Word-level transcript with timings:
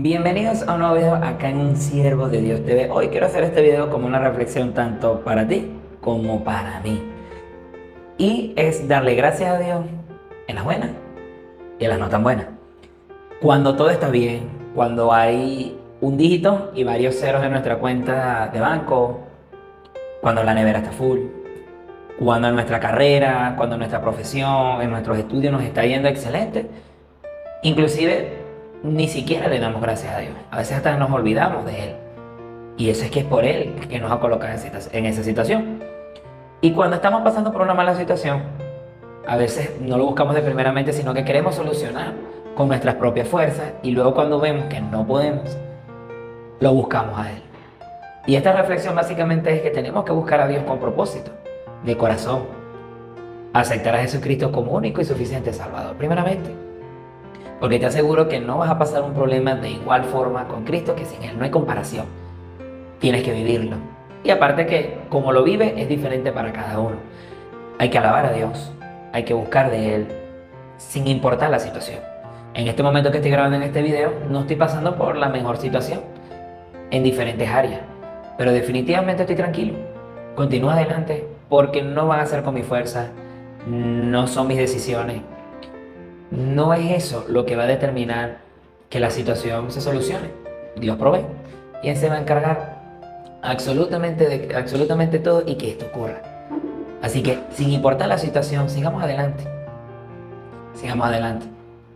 Bienvenidos 0.00 0.62
a 0.68 0.74
un 0.74 0.78
nuevo 0.78 0.94
video 0.94 1.14
acá 1.16 1.48
en 1.48 1.58
Un 1.58 1.76
Siervo 1.76 2.28
de 2.28 2.40
Dios 2.40 2.64
TV. 2.64 2.88
Hoy 2.88 3.08
quiero 3.08 3.26
hacer 3.26 3.42
este 3.42 3.62
video 3.62 3.90
como 3.90 4.06
una 4.06 4.20
reflexión 4.20 4.72
tanto 4.72 5.24
para 5.24 5.48
ti 5.48 5.72
como 6.00 6.44
para 6.44 6.78
mí. 6.84 7.02
Y 8.16 8.52
es 8.54 8.86
darle 8.86 9.16
gracias 9.16 9.50
a 9.50 9.58
Dios 9.58 9.80
en 10.46 10.54
las 10.54 10.62
buenas 10.62 10.90
y 11.80 11.84
en 11.84 11.90
las 11.90 11.98
no 11.98 12.08
tan 12.08 12.22
buenas. 12.22 12.46
Cuando 13.42 13.74
todo 13.74 13.90
está 13.90 14.08
bien, 14.08 14.48
cuando 14.72 15.12
hay 15.12 15.76
un 16.00 16.16
dígito 16.16 16.70
y 16.76 16.84
varios 16.84 17.16
ceros 17.16 17.42
en 17.42 17.50
nuestra 17.50 17.78
cuenta 17.78 18.50
de 18.52 18.60
banco, 18.60 19.22
cuando 20.20 20.44
la 20.44 20.54
nevera 20.54 20.78
está 20.78 20.92
full, 20.92 21.22
cuando 22.20 22.46
en 22.46 22.54
nuestra 22.54 22.78
carrera, 22.78 23.54
cuando 23.56 23.74
en 23.74 23.80
nuestra 23.80 24.00
profesión, 24.00 24.80
en 24.80 24.90
nuestros 24.90 25.18
estudios 25.18 25.52
nos 25.52 25.64
está 25.64 25.84
yendo 25.84 26.06
excelente. 26.06 26.68
Inclusive 27.64 28.47
ni 28.82 29.08
siquiera 29.08 29.48
le 29.48 29.58
damos 29.58 29.82
gracias 29.82 30.14
a 30.14 30.18
Dios. 30.18 30.34
A 30.50 30.58
veces 30.58 30.76
hasta 30.76 30.96
nos 30.96 31.10
olvidamos 31.10 31.64
de 31.64 31.84
Él. 31.84 31.96
Y 32.76 32.90
eso 32.90 33.04
es 33.04 33.10
que 33.10 33.20
es 33.20 33.26
por 33.26 33.44
Él 33.44 33.74
que 33.88 33.98
nos 33.98 34.12
ha 34.12 34.20
colocado 34.20 34.54
en 34.92 35.06
esa 35.06 35.22
situación. 35.22 35.80
Y 36.60 36.72
cuando 36.72 36.96
estamos 36.96 37.22
pasando 37.22 37.52
por 37.52 37.62
una 37.62 37.74
mala 37.74 37.94
situación, 37.96 38.42
a 39.26 39.36
veces 39.36 39.80
no 39.80 39.98
lo 39.98 40.06
buscamos 40.06 40.34
de 40.34 40.42
primeramente, 40.42 40.92
sino 40.92 41.12
que 41.12 41.24
queremos 41.24 41.54
solucionar 41.54 42.12
con 42.56 42.68
nuestras 42.68 42.96
propias 42.96 43.28
fuerzas 43.28 43.72
y 43.82 43.92
luego 43.92 44.14
cuando 44.14 44.40
vemos 44.40 44.64
que 44.66 44.80
no 44.80 45.06
podemos, 45.06 45.56
lo 46.60 46.72
buscamos 46.72 47.18
a 47.18 47.30
Él. 47.32 47.42
Y 48.26 48.36
esta 48.36 48.52
reflexión 48.52 48.94
básicamente 48.94 49.54
es 49.54 49.62
que 49.62 49.70
tenemos 49.70 50.04
que 50.04 50.12
buscar 50.12 50.40
a 50.40 50.48
Dios 50.48 50.64
con 50.64 50.78
propósito, 50.78 51.30
de 51.84 51.96
corazón. 51.96 52.42
Aceptar 53.52 53.94
a 53.94 53.98
Jesucristo 53.98 54.52
como 54.52 54.72
único 54.72 55.00
y 55.00 55.04
suficiente 55.04 55.52
Salvador, 55.52 55.96
primeramente. 55.96 56.67
Porque 57.60 57.78
te 57.78 57.86
aseguro 57.86 58.28
que 58.28 58.40
no 58.40 58.58
vas 58.58 58.70
a 58.70 58.78
pasar 58.78 59.02
un 59.02 59.14
problema 59.14 59.54
de 59.56 59.70
igual 59.70 60.04
forma 60.04 60.46
con 60.46 60.64
Cristo 60.64 60.94
que 60.94 61.04
sin 61.04 61.22
Él. 61.22 61.36
No 61.36 61.44
hay 61.44 61.50
comparación. 61.50 62.06
Tienes 63.00 63.24
que 63.24 63.32
vivirlo. 63.32 63.76
Y 64.22 64.30
aparte 64.30 64.66
que 64.66 64.98
como 65.08 65.32
lo 65.32 65.42
vive 65.42 65.74
es 65.76 65.88
diferente 65.88 66.30
para 66.30 66.52
cada 66.52 66.78
uno. 66.78 66.96
Hay 67.78 67.90
que 67.90 67.98
alabar 67.98 68.26
a 68.26 68.32
Dios. 68.32 68.72
Hay 69.12 69.24
que 69.24 69.34
buscar 69.34 69.70
de 69.70 69.94
Él 69.94 70.08
sin 70.76 71.08
importar 71.08 71.50
la 71.50 71.58
situación. 71.58 71.98
En 72.54 72.68
este 72.68 72.82
momento 72.82 73.10
que 73.10 73.18
estoy 73.18 73.32
grabando 73.32 73.56
este 73.58 73.82
video 73.82 74.12
no 74.28 74.40
estoy 74.40 74.56
pasando 74.56 74.96
por 74.96 75.16
la 75.16 75.28
mejor 75.28 75.56
situación 75.56 76.00
en 76.90 77.02
diferentes 77.02 77.48
áreas. 77.48 77.80
Pero 78.36 78.52
definitivamente 78.52 79.22
estoy 79.22 79.36
tranquilo. 79.36 79.74
Continúa 80.36 80.74
adelante 80.74 81.26
porque 81.48 81.82
no 81.82 82.06
van 82.06 82.20
a 82.20 82.26
ser 82.26 82.44
con 82.44 82.54
mi 82.54 82.62
fuerza. 82.62 83.08
No 83.66 84.28
son 84.28 84.46
mis 84.46 84.58
decisiones 84.58 85.22
no 86.30 86.74
es 86.74 87.04
eso 87.04 87.24
lo 87.28 87.46
que 87.46 87.56
va 87.56 87.64
a 87.64 87.66
determinar 87.66 88.38
que 88.90 89.00
la 89.00 89.10
situación 89.10 89.70
se 89.70 89.80
solucione. 89.80 90.30
Dios 90.76 90.96
provee. 90.96 91.24
Y 91.82 91.88
Él 91.88 91.96
se 91.96 92.08
va 92.08 92.16
a 92.16 92.20
encargar 92.20 92.78
absolutamente 93.42 94.28
de 94.28 94.56
absolutamente 94.56 95.18
todo 95.18 95.44
y 95.46 95.56
que 95.56 95.70
esto 95.70 95.86
ocurra. 95.86 96.22
Así 97.02 97.22
que, 97.22 97.38
sin 97.52 97.70
importar 97.70 98.08
la 98.08 98.18
situación, 98.18 98.68
sigamos 98.68 99.02
adelante. 99.02 99.44
Sigamos 100.74 101.06
adelante. 101.06 101.46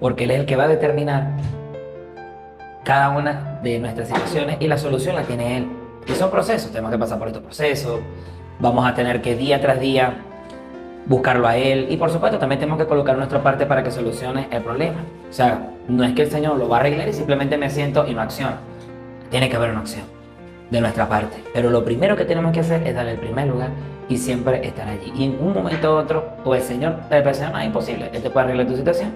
Porque 0.00 0.24
Él 0.24 0.32
es 0.32 0.40
el 0.40 0.46
que 0.46 0.56
va 0.56 0.64
a 0.64 0.68
determinar 0.68 1.30
cada 2.84 3.10
una 3.10 3.60
de 3.62 3.78
nuestras 3.78 4.08
situaciones 4.08 4.56
y 4.60 4.66
la 4.66 4.78
solución 4.78 5.14
la 5.14 5.22
tiene 5.22 5.58
Él. 5.58 5.68
Y 6.06 6.12
son 6.12 6.30
procesos, 6.30 6.70
tenemos 6.70 6.90
que 6.90 6.98
pasar 6.98 7.18
por 7.18 7.28
estos 7.28 7.42
procesos. 7.42 8.00
Vamos 8.58 8.86
a 8.86 8.94
tener 8.94 9.22
que 9.22 9.36
día 9.36 9.60
tras 9.60 9.78
día 9.78 10.24
buscarlo 11.08 11.48
a 11.48 11.56
Él 11.56 11.86
y 11.90 11.96
por 11.96 12.10
supuesto 12.10 12.38
también 12.38 12.60
tenemos 12.60 12.78
que 12.78 12.86
colocar 12.86 13.16
nuestra 13.16 13.42
parte 13.42 13.66
para 13.66 13.82
que 13.82 13.90
solucione 13.90 14.48
el 14.50 14.62
problema. 14.62 14.98
O 15.28 15.32
sea, 15.32 15.70
no 15.88 16.04
es 16.04 16.14
que 16.14 16.22
el 16.22 16.30
Señor 16.30 16.56
lo 16.58 16.68
va 16.68 16.76
a 16.76 16.80
arreglar 16.80 17.08
y 17.08 17.12
simplemente 17.12 17.56
me 17.56 17.70
siento 17.70 18.06
y 18.06 18.14
no 18.14 18.20
acciono. 18.20 18.56
Tiene 19.30 19.48
que 19.48 19.56
haber 19.56 19.70
una 19.70 19.80
acción 19.80 20.04
de 20.70 20.80
nuestra 20.80 21.08
parte. 21.08 21.42
Pero 21.52 21.70
lo 21.70 21.84
primero 21.84 22.16
que 22.16 22.24
tenemos 22.24 22.52
que 22.52 22.60
hacer 22.60 22.86
es 22.86 22.94
darle 22.94 23.12
el 23.12 23.18
primer 23.18 23.48
lugar 23.48 23.70
y 24.08 24.18
siempre 24.18 24.66
estar 24.66 24.86
allí. 24.88 25.12
Y 25.16 25.24
en 25.24 25.38
un 25.40 25.54
momento 25.54 25.94
u 25.94 25.98
otro, 25.98 26.36
pues 26.44 26.62
el 26.62 26.76
Señor, 26.76 27.00
Señor 27.08 27.52
no 27.52 27.58
es 27.58 27.66
imposible, 27.66 28.10
Él 28.12 28.22
te 28.22 28.30
puede 28.30 28.46
arreglar 28.46 28.66
tu 28.66 28.76
situación 28.76 29.12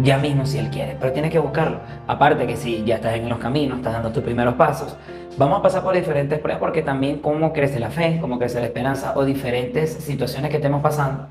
ya 0.00 0.18
mismo 0.18 0.46
si 0.46 0.58
Él 0.58 0.70
quiere, 0.70 0.96
pero 0.98 1.12
tienes 1.12 1.30
que 1.30 1.38
buscarlo. 1.38 1.80
Aparte 2.06 2.46
que 2.46 2.56
si 2.56 2.84
ya 2.84 2.96
estás 2.96 3.14
en 3.14 3.28
los 3.28 3.38
caminos, 3.38 3.78
estás 3.78 3.94
dando 3.94 4.10
tus 4.12 4.22
primeros 4.22 4.54
pasos, 4.54 4.96
vamos 5.38 5.60
a 5.60 5.62
pasar 5.62 5.82
por 5.82 5.94
diferentes 5.94 6.38
pruebas 6.40 6.60
porque 6.60 6.82
también 6.82 7.20
cómo 7.20 7.52
crece 7.52 7.78
la 7.78 7.90
fe, 7.90 8.18
cómo 8.20 8.38
crece 8.38 8.60
la 8.60 8.66
esperanza 8.66 9.12
o 9.16 9.24
diferentes 9.24 9.92
situaciones 9.94 10.50
que 10.50 10.56
estemos 10.56 10.82
pasando. 10.82 11.26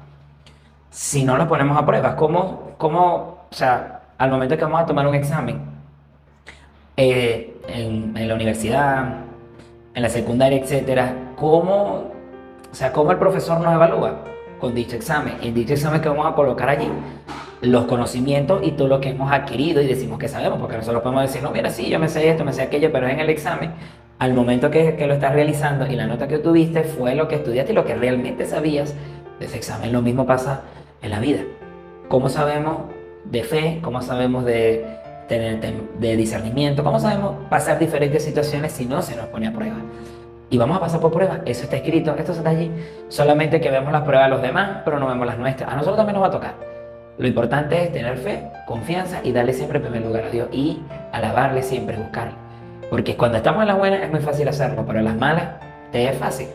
Si 0.89 1.23
no 1.23 1.37
las 1.37 1.47
ponemos 1.47 1.77
a 1.77 1.85
prueba, 1.85 2.15
¿cómo, 2.15 2.71
cómo 2.77 3.37
o 3.51 3.53
sea, 3.53 4.01
al 4.17 4.31
momento 4.31 4.57
que 4.57 4.63
vamos 4.63 4.81
a 4.81 4.85
tomar 4.85 5.07
un 5.07 5.15
examen 5.15 5.59
eh, 6.95 7.55
en, 7.67 8.17
en, 8.17 8.27
la 8.27 8.35
universidad, 8.35 9.25
en 9.93 10.01
la 10.01 10.09
secundaria, 10.09 10.59
etcétera, 10.59 11.13
¿cómo, 11.35 12.11
o 12.71 12.75
sea, 12.75 12.91
cómo 12.91 13.11
el 13.11 13.17
profesor 13.17 13.59
nos 13.59 13.73
evalúa? 13.73 14.23
Con 14.59 14.73
dicho 14.73 14.95
examen. 14.95 15.37
En 15.41 15.53
dicho 15.53 15.73
examen 15.73 16.01
que 16.01 16.09
vamos 16.09 16.25
a 16.25 16.33
colocar 16.33 16.69
allí, 16.69 16.89
los 17.61 17.85
conocimientos 17.85 18.61
y 18.63 18.71
todo 18.71 18.87
lo 18.87 19.01
que 19.01 19.09
hemos 19.09 19.31
adquirido 19.31 19.81
y 19.81 19.87
decimos 19.87 20.19
que 20.19 20.27
sabemos, 20.27 20.59
porque 20.59 20.77
nosotros 20.77 21.01
podemos 21.01 21.23
decir, 21.23 21.41
no, 21.41 21.51
mira, 21.51 21.69
sí, 21.69 21.89
yo 21.89 21.99
me 21.99 22.07
sé 22.07 22.29
esto, 22.29 22.45
me 22.45 22.53
sé 22.53 22.61
aquello, 22.61 22.91
pero 22.91 23.07
en 23.07 23.19
el 23.19 23.29
examen, 23.29 23.71
al 24.19 24.33
momento 24.33 24.69
que, 24.69 24.95
que 24.95 25.07
lo 25.07 25.15
estás 25.15 25.33
realizando 25.33 25.87
y 25.87 25.95
la 25.95 26.07
nota 26.07 26.27
que 26.27 26.39
tuviste 26.39 26.83
fue 26.83 27.15
lo 27.15 27.27
que 27.27 27.35
estudiaste 27.35 27.71
y 27.71 27.75
lo 27.75 27.85
que 27.85 27.95
realmente 27.95 28.45
sabías 28.45 28.95
de 29.39 29.45
ese 29.45 29.57
examen. 29.57 29.91
Lo 29.91 30.01
mismo 30.01 30.25
pasa 30.25 30.61
en 31.01 31.11
la 31.11 31.19
vida. 31.19 31.41
¿Cómo 32.07 32.29
sabemos 32.29 32.83
de 33.25 33.43
fe? 33.43 33.79
¿Cómo 33.81 34.01
sabemos 34.01 34.45
de, 34.45 34.85
tener 35.27 35.59
de 35.99 36.15
discernimiento? 36.15 36.83
¿Cómo 36.83 36.99
sabemos 36.99 37.35
pasar 37.49 37.79
diferentes 37.79 38.23
situaciones 38.23 38.71
si 38.71 38.85
no 38.85 39.01
se 39.01 39.15
nos 39.15 39.25
pone 39.27 39.47
a 39.47 39.53
prueba? 39.53 39.77
Y 40.49 40.57
vamos 40.57 40.77
a 40.77 40.79
pasar 40.79 41.01
por 41.01 41.11
pruebas. 41.11 41.41
Eso 41.45 41.63
está 41.63 41.75
escrito, 41.75 42.15
esto 42.17 42.31
está 42.31 42.49
allí. 42.49 42.71
Solamente 43.09 43.59
que 43.59 43.69
vemos 43.69 43.91
las 43.91 44.03
pruebas 44.03 44.27
de 44.27 44.31
los 44.31 44.41
demás, 44.41 44.81
pero 44.85 44.99
no 44.99 45.07
vemos 45.07 45.27
las 45.27 45.37
nuestras. 45.37 45.69
A 45.69 45.75
nosotros 45.75 45.97
también 45.97 46.15
nos 46.15 46.23
va 46.23 46.27
a 46.27 46.31
tocar. 46.31 46.76
Lo 47.17 47.27
importante 47.27 47.83
es 47.83 47.91
tener 47.91 48.17
fe, 48.17 48.51
confianza 48.67 49.21
y 49.23 49.31
darle 49.31 49.53
siempre 49.53 49.79
primer 49.79 50.03
lugar 50.03 50.25
a 50.25 50.29
Dios 50.29 50.49
y 50.51 50.81
alabarle 51.11 51.63
siempre, 51.63 51.97
buscarle. 51.97 52.35
Porque 52.91 53.17
cuando 53.17 53.37
estamos 53.37 53.61
en 53.61 53.67
las 53.67 53.77
buenas 53.77 54.01
es 54.01 54.11
muy 54.11 54.19
fácil 54.19 54.47
hacerlo, 54.47 54.85
pero 54.85 54.99
en 54.99 55.05
las 55.05 55.15
malas 55.15 55.49
te 55.91 56.07
es 56.07 56.17
fácil. 56.17 56.47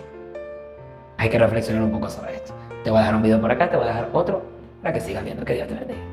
Hay 1.18 1.28
que 1.28 1.38
reflexionar 1.38 1.82
un 1.82 1.90
poco 1.90 2.08
sobre 2.08 2.36
esto. 2.36 2.54
Te 2.84 2.90
voy 2.90 2.98
a 2.98 3.02
dejar 3.02 3.16
un 3.16 3.22
video 3.22 3.40
por 3.40 3.50
acá, 3.50 3.70
te 3.70 3.76
voy 3.76 3.86
a 3.86 3.88
dejar 3.88 4.08
otro 4.12 4.42
para 4.82 4.94
que 4.94 5.00
sigas 5.00 5.24
viendo. 5.24 5.44
Que 5.44 5.54
Dios 5.54 5.66
te 5.66 5.74
bendiga. 5.74 6.11